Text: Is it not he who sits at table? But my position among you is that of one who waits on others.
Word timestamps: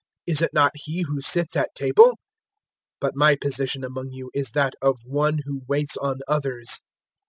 Is 0.25 0.41
it 0.41 0.51
not 0.51 0.71
he 0.73 1.03
who 1.03 1.21
sits 1.21 1.55
at 1.55 1.75
table? 1.75 2.17
But 2.99 3.15
my 3.15 3.35
position 3.35 3.83
among 3.83 4.09
you 4.13 4.31
is 4.33 4.49
that 4.53 4.73
of 4.81 4.97
one 5.05 5.41
who 5.45 5.61
waits 5.67 5.95
on 5.95 6.21
others. 6.27 6.81